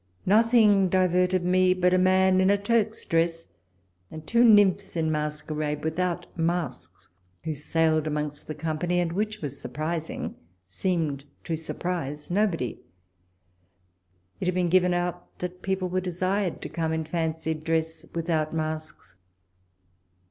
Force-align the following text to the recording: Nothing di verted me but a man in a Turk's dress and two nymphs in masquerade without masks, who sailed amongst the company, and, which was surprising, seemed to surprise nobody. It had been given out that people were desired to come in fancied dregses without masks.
Nothing 0.25 0.89
di 0.89 1.05
verted 1.07 1.43
me 1.43 1.75
but 1.75 1.93
a 1.93 1.99
man 1.99 2.41
in 2.41 2.49
a 2.49 2.57
Turk's 2.57 3.05
dress 3.05 3.45
and 4.09 4.25
two 4.25 4.43
nymphs 4.43 4.95
in 4.95 5.11
masquerade 5.11 5.83
without 5.83 6.25
masks, 6.35 7.11
who 7.43 7.53
sailed 7.53 8.07
amongst 8.07 8.47
the 8.47 8.55
company, 8.55 8.99
and, 8.99 9.11
which 9.11 9.43
was 9.43 9.61
surprising, 9.61 10.33
seemed 10.67 11.25
to 11.43 11.55
surprise 11.55 12.31
nobody. 12.31 12.81
It 14.39 14.45
had 14.47 14.55
been 14.55 14.69
given 14.69 14.95
out 14.95 15.37
that 15.37 15.61
people 15.61 15.87
were 15.87 16.01
desired 16.01 16.63
to 16.63 16.69
come 16.69 16.91
in 16.91 17.05
fancied 17.05 17.63
dregses 17.63 18.09
without 18.15 18.55
masks. 18.55 19.13